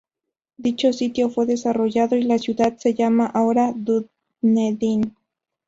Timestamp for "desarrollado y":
1.45-2.23